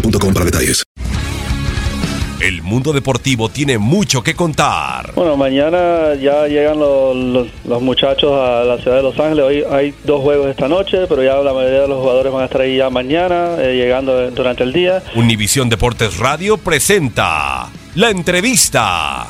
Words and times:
boostmobile.com 0.00 0.32
para 0.34 0.44
detalles. 0.44 0.82
El 2.38 2.62
mundo 2.62 2.92
deportivo 2.92 3.48
tiene 3.48 3.78
mucho 3.78 4.22
que 4.22 4.34
contar. 4.34 5.12
Bueno, 5.14 5.36
mañana 5.38 6.14
ya 6.20 6.46
llegan 6.46 6.78
los, 6.78 7.16
los- 7.16 7.48
los 7.64 7.82
muchachos 7.82 8.30
a 8.32 8.62
la 8.62 8.76
ciudad 8.78 8.98
de 8.98 9.02
Los 9.02 9.18
Ángeles. 9.18 9.44
Hoy 9.44 9.64
hay 9.70 9.94
dos 10.04 10.20
juegos 10.20 10.48
esta 10.48 10.68
noche, 10.68 11.06
pero 11.08 11.22
ya 11.24 11.36
la 11.36 11.54
mayoría 11.54 11.80
de 11.80 11.88
los 11.88 11.98
jugadores 12.00 12.32
van 12.32 12.42
a 12.42 12.44
estar 12.44 12.60
ahí 12.60 12.76
ya 12.76 12.90
mañana, 12.90 13.56
eh, 13.58 13.74
llegando 13.74 14.30
durante 14.32 14.64
el 14.64 14.72
día. 14.74 15.02
Univisión 15.16 15.70
Deportes 15.70 16.18
Radio 16.18 16.58
presenta 16.58 17.68
la 17.94 18.10
entrevista. 18.10 19.26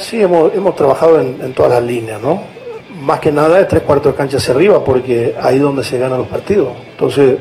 Sí, 0.00 0.22
hemos, 0.22 0.54
hemos 0.54 0.74
trabajado 0.74 1.20
en, 1.20 1.36
en 1.42 1.52
todas 1.52 1.72
las 1.72 1.82
líneas, 1.82 2.20
¿no? 2.20 2.42
Más 3.02 3.20
que 3.20 3.30
nada 3.30 3.58
de 3.58 3.66
tres 3.66 3.82
cuartos 3.82 4.12
de 4.14 4.16
cancha 4.16 4.38
hacia 4.38 4.54
arriba, 4.54 4.82
porque 4.82 5.34
ahí 5.40 5.56
es 5.56 5.62
donde 5.62 5.84
se 5.84 5.98
ganan 5.98 6.18
los 6.18 6.28
partidos. 6.28 6.68
Entonces, 6.92 7.36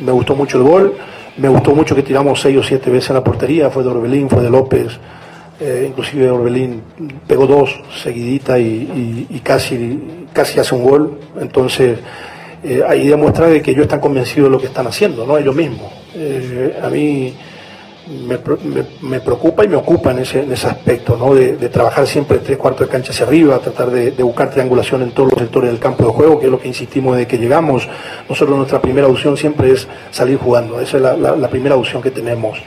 me 0.00 0.12
gustó 0.12 0.34
mucho 0.34 0.58
el 0.58 0.64
gol, 0.64 0.94
me 1.36 1.48
gustó 1.48 1.74
mucho 1.74 1.94
que 1.94 2.02
tiramos 2.02 2.40
seis 2.40 2.56
o 2.56 2.62
siete 2.62 2.90
veces 2.90 3.10
en 3.10 3.16
la 3.16 3.24
portería, 3.24 3.70
fue 3.70 3.82
de 3.82 3.90
Orbelín, 3.90 4.28
fue 4.28 4.42
de 4.42 4.50
López, 4.50 4.98
eh, 5.60 5.86
inclusive 5.88 6.30
Orbelín 6.30 6.82
pegó 7.26 7.46
dos 7.46 7.80
seguidita 8.02 8.58
y, 8.58 9.40
casi, 9.42 10.26
casi 10.32 10.60
hace 10.60 10.74
un 10.74 10.84
gol. 10.84 11.18
Entonces, 11.40 11.98
eh, 12.62 12.82
ahí 12.86 13.08
demuestra 13.08 13.48
de 13.48 13.60
que 13.60 13.72
ellos 13.72 13.82
están 13.82 14.00
convencidos 14.00 14.48
de 14.48 14.50
lo 14.50 14.60
que 14.60 14.66
están 14.66 14.86
haciendo, 14.86 15.26
¿no? 15.26 15.36
Ellos 15.36 15.54
mismos. 15.54 15.92
Eh, 16.14 16.78
a 16.80 16.88
mí 16.88 17.34
me, 18.26 18.38
pre- 18.38 18.56
me- 18.64 18.84
me 19.08 19.20
preocupa 19.20 19.64
y 19.64 19.68
me 19.68 19.76
ocupa 19.76 20.10
en 20.12 20.20
ese, 20.20 20.42
en 20.42 20.52
ese 20.52 20.66
aspecto, 20.66 21.16
¿no? 21.16 21.34
de, 21.34 21.56
de 21.56 21.68
trabajar 21.68 22.06
siempre 22.06 22.38
tres 22.38 22.56
cuartos 22.56 22.86
de 22.86 22.92
cancha 22.92 23.12
hacia 23.12 23.26
arriba, 23.26 23.58
tratar 23.58 23.90
de, 23.90 24.10
de 24.12 24.22
buscar 24.22 24.50
triangulación 24.50 25.02
en 25.02 25.10
todos 25.10 25.30
los 25.32 25.38
sectores 25.40 25.70
del 25.70 25.78
campo 25.78 26.04
de 26.06 26.10
juego, 26.12 26.38
que 26.38 26.46
es 26.46 26.50
lo 26.52 26.58
que 26.60 26.68
insistimos 26.68 27.16
desde 27.16 27.28
que 27.28 27.38
llegamos. 27.38 27.88
Nosotros 28.28 28.56
nuestra 28.56 28.80
primera 28.80 29.06
opción 29.08 29.36
siempre 29.36 29.72
es 29.72 29.86
salir 30.10 30.38
jugando, 30.38 30.80
esa 30.80 30.96
es 30.96 31.02
la 31.20 31.48
primera 31.48 31.76
opción 31.76 32.00
que 32.02 32.10
tenemos. 32.10 32.58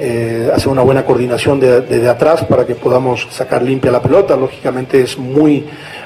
Eh, 0.00 0.48
hacer 0.54 0.68
una 0.68 0.82
buena 0.82 1.04
coordinación 1.04 1.58
de- 1.58 1.80
desde 1.80 2.08
atrás 2.08 2.44
para 2.44 2.64
que 2.64 2.76
podamos 2.76 3.26
sacar 3.30 3.62
limpia 3.62 3.90
la 3.90 4.00
pelota, 4.00 4.36
lógicamente 4.36 5.00
es 5.00 5.18
muy, 5.18 5.64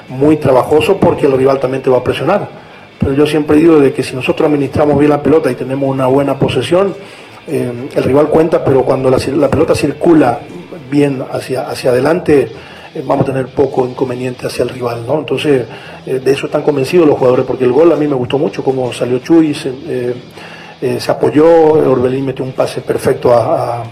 muy 0.09 0.37
trabajoso 0.37 0.97
porque 0.97 1.27
el 1.27 1.33
rival 1.33 1.59
también 1.59 1.83
te 1.83 1.91
va 1.91 1.99
a 1.99 2.03
presionar. 2.03 2.49
Pero 2.99 3.13
yo 3.13 3.27
siempre 3.27 3.57
digo 3.57 3.79
de 3.79 3.93
que 3.93 4.01
si 4.01 4.15
nosotros 4.15 4.47
administramos 4.47 4.97
bien 4.97 5.11
la 5.11 5.21
pelota 5.21 5.51
y 5.51 5.55
tenemos 5.55 5.87
una 5.89 6.07
buena 6.07 6.39
posesión, 6.39 6.95
eh, 7.47 7.89
el 7.95 8.03
rival 8.03 8.27
cuenta, 8.29 8.63
pero 8.63 8.83
cuando 8.83 9.09
la, 9.09 9.17
pelota 9.49 9.75
circula 9.75 10.39
bien 10.89 11.23
hacia, 11.31 11.69
hacia 11.69 11.91
adelante, 11.91 12.49
eh, 12.93 13.03
vamos 13.05 13.23
a 13.23 13.31
tener 13.31 13.47
poco 13.47 13.85
inconveniente 13.87 14.47
hacia 14.47 14.63
el 14.63 14.69
rival, 14.69 15.05
¿no? 15.05 15.19
Entonces, 15.19 15.65
eh, 16.05 16.19
de 16.23 16.31
eso 16.31 16.45
están 16.45 16.61
convencidos 16.63 17.07
los 17.07 17.17
jugadores, 17.17 17.45
porque 17.45 17.65
el 17.65 17.71
gol 17.71 17.91
a 17.91 17.95
mí 17.95 18.07
me 18.07 18.15
gustó 18.15 18.37
mucho, 18.37 18.63
cómo 18.63 18.91
salió 18.93 19.19
Chuy, 19.19 19.53
se, 19.53 19.73
apoyó, 21.11 21.45
Orbelín 21.73 22.25
metió 22.25 22.43
un 22.43 22.51
pase 22.51 22.81
perfecto 22.81 23.33
a- 23.33 23.83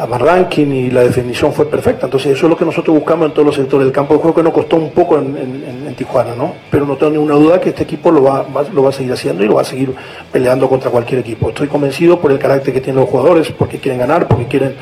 a 0.00 0.18
Rankin 0.18 0.72
y 0.72 0.90
la 0.90 1.02
definición 1.02 1.52
fue 1.52 1.66
perfecta. 1.66 2.06
Entonces 2.06 2.32
eso 2.32 2.46
es 2.46 2.50
lo 2.50 2.56
que 2.56 2.64
nosotros 2.64 2.96
buscamos 2.96 3.26
en 3.28 3.32
todos 3.32 3.46
los 3.46 3.54
sectores 3.54 3.84
del 3.86 3.92
campo 3.92 4.14
de 4.14 4.20
juego, 4.20 4.34
que 4.34 4.42
nos 4.42 4.52
costó 4.52 4.76
un 4.76 4.90
poco 4.90 5.18
en, 5.18 5.80
Tijuana, 5.96 6.34
¿no? 6.34 6.54
Pero 6.70 6.86
no 6.86 6.96
tengo 6.96 7.12
ninguna 7.12 7.34
duda 7.34 7.60
que 7.60 7.70
este 7.70 7.82
equipo 7.82 8.10
lo 8.10 8.22
va, 8.22 8.46
lo 8.72 8.82
va 8.82 8.88
a 8.88 8.92
seguir 8.92 9.12
haciendo 9.12 9.42
y 9.44 9.48
lo 9.48 9.56
va 9.56 9.62
a 9.62 9.64
seguir 9.64 9.92
peleando 10.32 10.68
contra 10.68 10.90
cualquier 10.90 11.20
equipo. 11.20 11.48
Estoy 11.50 11.66
convencido 11.66 12.18
por 12.20 12.30
el 12.32 12.38
carácter 12.38 12.72
que 12.72 12.80
tienen 12.80 13.00
los 13.00 13.10
jugadores, 13.10 13.50
porque 13.50 13.78
quieren 13.78 13.98
ganar, 13.98 14.26
porque 14.28 14.46
quieren, 14.46 14.76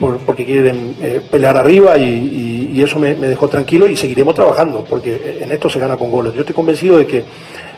por- 0.00 0.18
porque 0.18 0.46
quieren 0.46 0.94
eh, 1.02 1.20
pelear 1.30 1.56
arriba 1.56 1.98
y, 1.98 2.80
eso 2.82 2.98
me 2.98 3.14
dejó 3.14 3.48
tranquilo 3.48 3.86
y 3.86 3.96
seguiremos 3.96 4.34
trabajando, 4.34 4.84
porque 4.88 5.38
en 5.40 5.52
esto 5.52 5.68
se 5.68 5.78
gana 5.78 5.96
con 5.96 6.10
goles. 6.10 6.32
Yo 6.34 6.40
estoy 6.40 6.54
convencido 6.54 6.96
de 6.96 7.06
que 7.06 7.24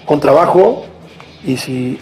con 0.07 0.21
trabajo 0.21 0.85
y, 1.47 1.57
si, 1.57 1.99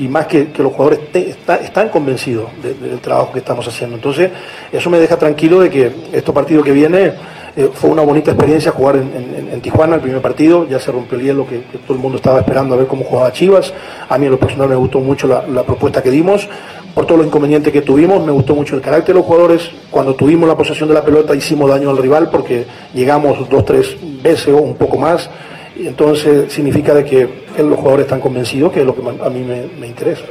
y, 0.00 0.08
más 0.08 0.26
que, 0.26 0.48
los 0.58 0.72
jugadores 0.72 1.00
están 1.14 1.88
convencidos 1.90 2.50
de- 2.62 2.74
del 2.74 3.00
trabajo 3.00 3.32
que 3.32 3.40
estamos 3.40 3.66
haciendo. 3.68 3.96
Entonces, 3.96 4.30
eso 4.72 4.90
me 4.90 4.98
deja 4.98 5.16
tranquilo 5.16 5.60
de 5.60 5.70
que 5.70 5.92
este 6.12 6.32
partido 6.32 6.62
que 6.62 6.72
viene 6.72 7.12
eh, 7.58 7.70
fue 7.72 7.88
una 7.88 8.02
bonita 8.02 8.32
experiencia 8.32 8.70
jugar 8.70 8.96
en, 8.96 9.60
Tijuana 9.62 9.94
el 9.94 10.02
primer 10.02 10.20
partido, 10.20 10.68
ya 10.68 10.78
se 10.78 10.92
rompió 10.92 11.18
el 11.18 11.24
hielo 11.24 11.46
que, 11.46 11.62
todo 11.86 11.94
el 11.96 12.02
mundo 12.02 12.16
estaba 12.16 12.40
esperando 12.40 12.74
a 12.74 12.76
ver 12.76 12.86
cómo 12.86 13.04
jugaba 13.04 13.32
Chivas. 13.32 13.72
A 14.10 14.18
mí 14.18 14.26
en 14.26 14.32
lo 14.32 14.38
personal 14.38 14.68
me 14.68 14.76
gustó 14.76 15.00
mucho 15.00 15.26
la, 15.26 15.62
propuesta 15.62 16.02
que 16.02 16.10
dimos, 16.10 16.46
por 16.94 17.06
todo 17.06 17.16
lo 17.18 17.24
inconveniente 17.24 17.72
que 17.72 17.80
tuvimos, 17.80 18.24
me 18.24 18.30
gustó 18.30 18.54
mucho 18.54 18.76
el 18.76 18.82
carácter 18.82 19.14
de 19.14 19.20
los 19.20 19.26
jugadores. 19.26 19.70
Cuando 19.90 20.14
tuvimos 20.14 20.46
la 20.46 20.54
posesión 20.54 20.88
de 20.88 20.94
la 20.94 21.02
pelota 21.02 21.34
hicimos 21.34 21.70
daño 21.70 21.88
al 21.88 21.96
rival 21.96 22.28
porque 22.30 22.66
llegamos 22.92 23.48
dos, 23.48 23.64
tres 23.64 23.96
veces 24.22 24.48
o 24.48 24.58
un 24.58 24.76
poco 24.76 24.98
más. 24.98 25.30
Entonces 25.78 26.52
significa 26.52 26.94
de 26.94 27.04
que 27.04 27.28
los 27.58 27.76
jugadores 27.76 28.06
están 28.06 28.20
convencidos, 28.20 28.72
que 28.72 28.80
es 28.80 28.86
lo 28.86 28.94
que 28.94 29.02
a 29.22 29.30
mí 29.30 29.40
me, 29.40 29.66
me 29.78 29.86
interesa. 29.86 30.24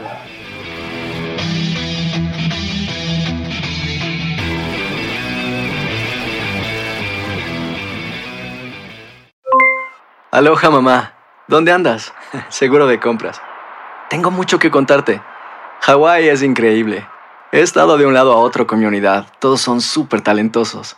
Aloha 10.32 10.70
mamá, 10.70 11.14
¿dónde 11.48 11.72
andas? 11.72 12.14
Seguro 12.50 12.88
de 12.88 13.00
compras. 13.00 13.42
Tengo 14.10 14.32
mucho 14.32 14.60
que 14.60 14.70
contarte. 14.70 15.22
Hawái 15.82 16.28
es 16.28 16.44
increíble. 16.44 17.08
He 17.52 17.62
estado 17.62 17.98
de 17.98 18.06
un 18.06 18.14
lado 18.14 18.34
a 18.34 18.38
otro 18.38 18.68
con 18.68 18.80
mi 18.80 18.86
unidad. 18.86 19.28
Todos 19.40 19.62
son 19.62 19.80
súper 19.80 20.20
talentosos. 20.20 20.98